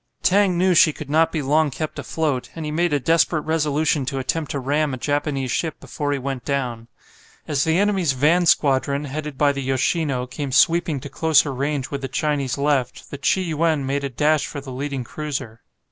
Tang 0.23 0.57
knew 0.57 0.73
she 0.73 0.93
could 0.93 1.11
not 1.11 1.31
be 1.31 1.43
long 1.43 1.69
kept 1.69 1.99
afloat, 1.99 2.49
and 2.55 2.65
he 2.65 2.71
made 2.71 2.91
a 2.91 2.99
desperate 2.99 3.41
resolution 3.43 4.03
to 4.07 4.17
attempt 4.17 4.49
to 4.49 4.59
ram 4.59 4.95
a 4.95 4.97
Japanese 4.97 5.51
ship 5.51 5.79
before 5.79 6.11
he 6.11 6.17
went 6.17 6.43
down. 6.43 6.87
As 7.47 7.65
the 7.65 7.77
enemy's 7.77 8.13
van 8.13 8.47
squadron, 8.47 9.05
headed 9.05 9.37
by 9.37 9.51
the 9.51 9.61
"Yoshino," 9.61 10.25
came 10.25 10.51
sweeping 10.51 10.99
to 11.01 11.07
closer 11.09 11.53
range 11.53 11.91
with 11.91 12.01
the 12.01 12.07
Chinese 12.07 12.57
left 12.57 13.11
the 13.11 13.19
"Chi 13.19 13.41
yuen" 13.41 13.85
made 13.85 14.03
a 14.03 14.09
dash 14.09 14.47
for 14.47 14.59
the 14.59 14.71
leading 14.71 15.03
cruiser. 15.03 15.61